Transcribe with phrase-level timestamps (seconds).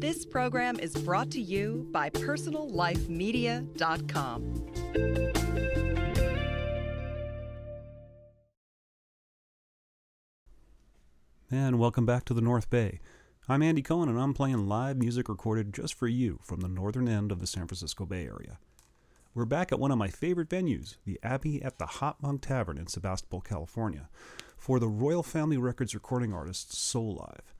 [0.00, 4.66] This program is brought to you by PersonalLifeMedia.com.
[11.50, 13.00] And welcome back to the North Bay.
[13.46, 17.06] I'm Andy Cohen, and I'm playing live music recorded just for you from the northern
[17.06, 18.58] end of the San Francisco Bay Area.
[19.34, 22.86] We're back at one of my favorite venues, the Abbey at the Hopmonk Tavern in
[22.86, 24.08] Sebastopol, California,
[24.56, 27.52] for the Royal Family Records recording artist Soulive.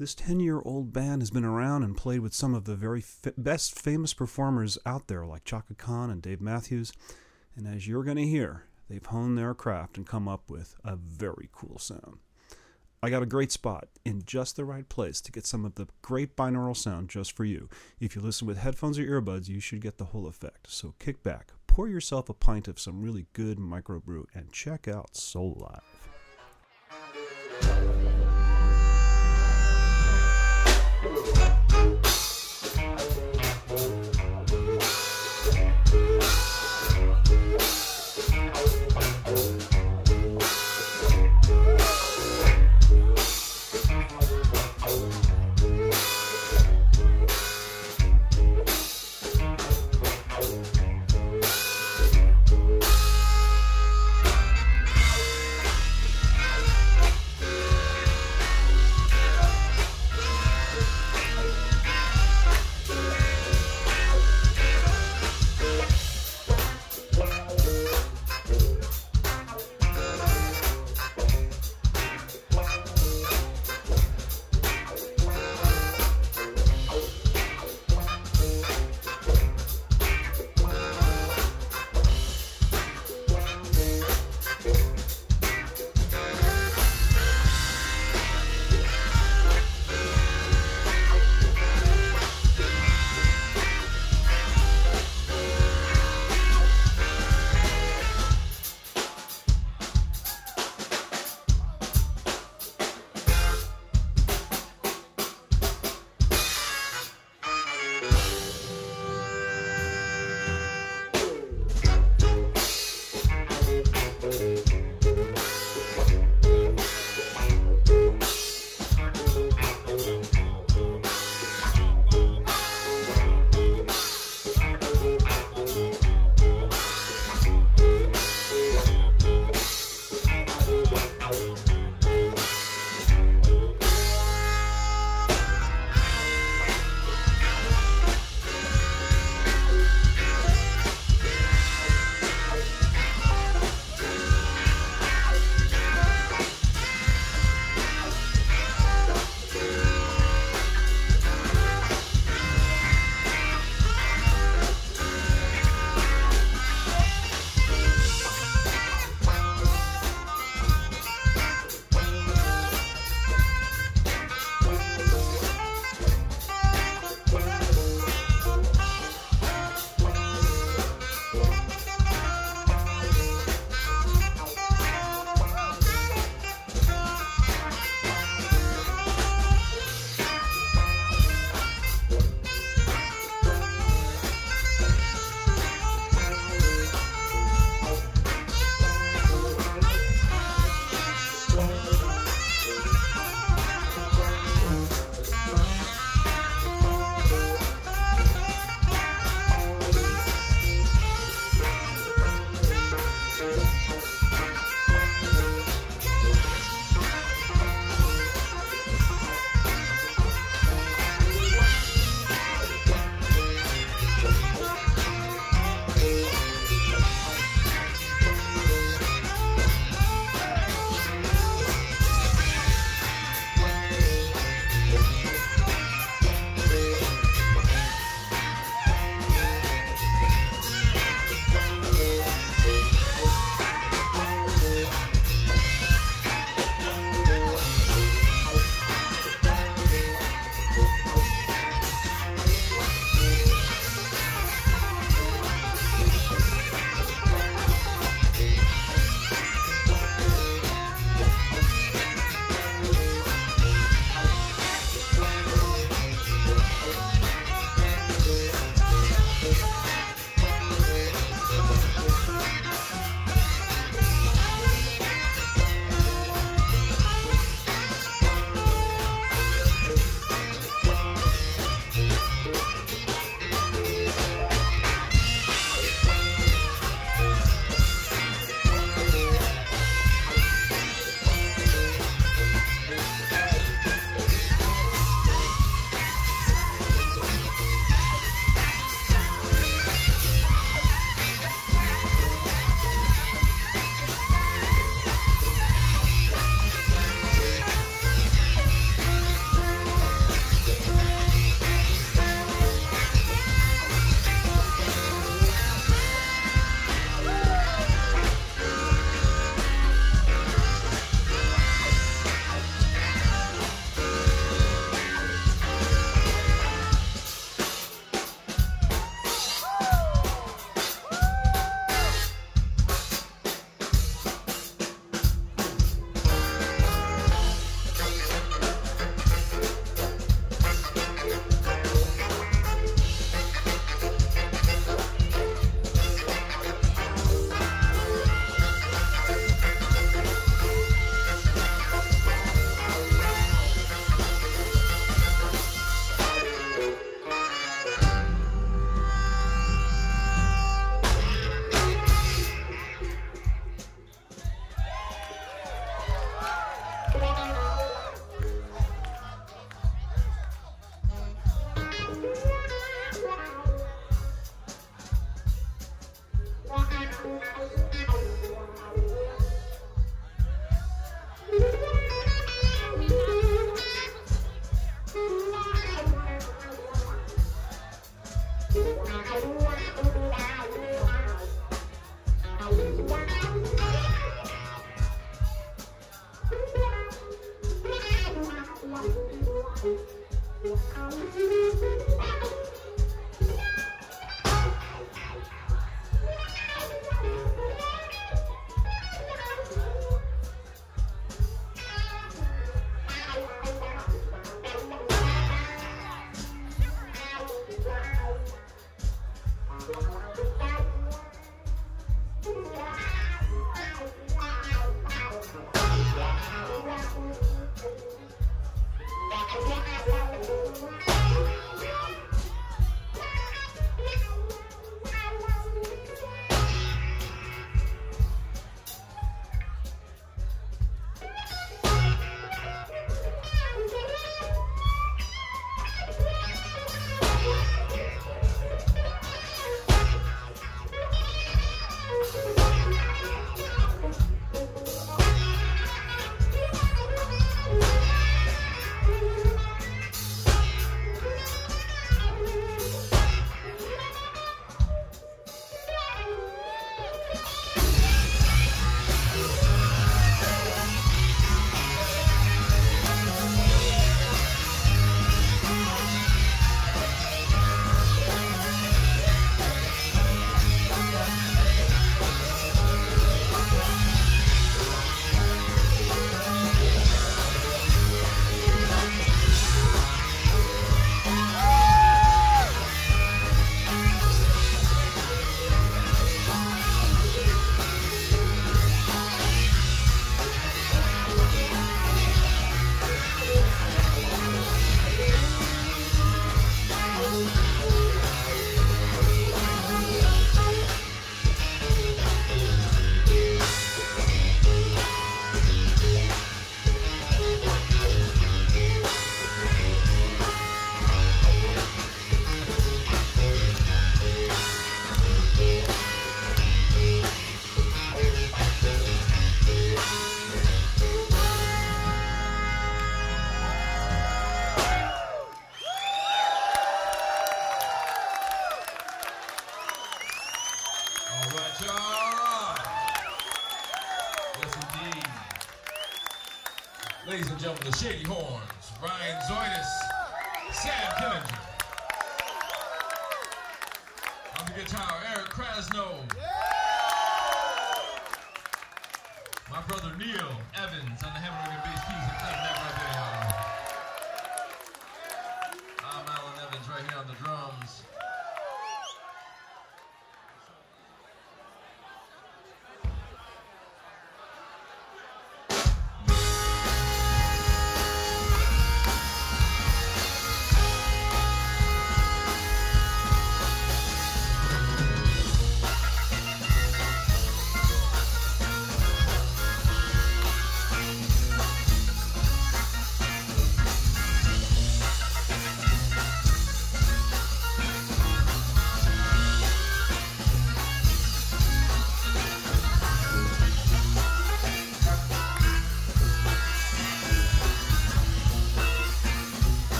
[0.00, 3.04] This 10 year old band has been around and played with some of the very
[3.36, 6.94] best famous performers out there, like Chaka Khan and Dave Matthews.
[7.54, 10.96] And as you're going to hear, they've honed their craft and come up with a
[10.96, 12.16] very cool sound.
[13.02, 15.86] I got a great spot in just the right place to get some of the
[16.00, 17.68] great binaural sound just for you.
[18.00, 20.70] If you listen with headphones or earbuds, you should get the whole effect.
[20.70, 25.12] So kick back, pour yourself a pint of some really good microbrew, and check out
[25.12, 25.99] Soulive.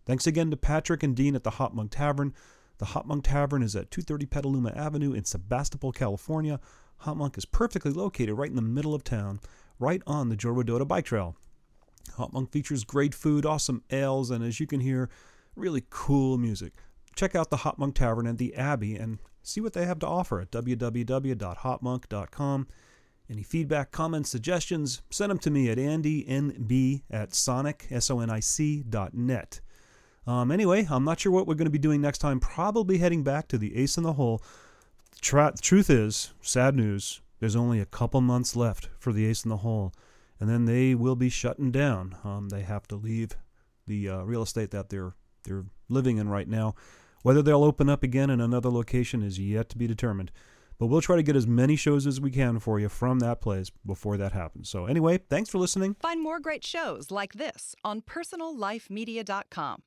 [0.05, 2.33] Thanks again to Patrick and Dean at the Hopmonk Tavern.
[2.77, 6.59] The Hopmonk Tavern is at 230 Petaluma Avenue in Sebastopol, California.
[7.03, 9.39] Hopmonk is perfectly located right in the middle of town,
[9.79, 11.35] right on the Joe bike trail.
[12.17, 15.09] Hopmonk features great food, awesome ales, and as you can hear,
[15.55, 16.73] really cool music.
[17.15, 20.41] Check out the Hopmonk Tavern and the Abbey and see what they have to offer
[20.41, 22.67] at www.hopmonk.com.
[23.27, 29.61] Any feedback, comments, suggestions, send them to me at andynb at sonic, S-O-N-I-C dot net.
[30.27, 32.39] Um, anyway, I'm not sure what we're going to be doing next time.
[32.39, 34.43] Probably heading back to the Ace in the Hole.
[35.21, 39.49] Tra- truth is, sad news, there's only a couple months left for the Ace in
[39.49, 39.93] the Hole,
[40.39, 42.15] and then they will be shutting down.
[42.23, 43.31] Um, they have to leave
[43.87, 46.73] the uh, real estate that they're they're living in right now.
[47.25, 50.31] Whether they'll open up again in another location is yet to be determined.
[50.77, 53.41] But we'll try to get as many shows as we can for you from that
[53.41, 54.69] place before that happens.
[54.69, 55.95] So anyway, thanks for listening.
[55.95, 59.81] Find more great shows like this on personallifemedia.com.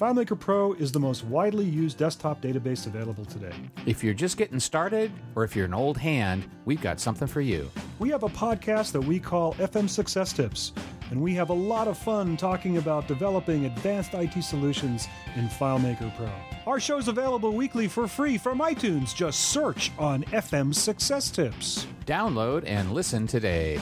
[0.00, 3.52] FileMaker Pro is the most widely used desktop database available today.
[3.84, 7.42] If you're just getting started, or if you're an old hand, we've got something for
[7.42, 7.70] you.
[7.98, 10.72] We have a podcast that we call FM Success Tips,
[11.10, 16.16] and we have a lot of fun talking about developing advanced IT solutions in FileMaker
[16.16, 16.30] Pro.
[16.66, 19.14] Our show's available weekly for free from iTunes.
[19.14, 21.86] Just search on FM Success Tips.
[22.06, 23.78] Download and listen today.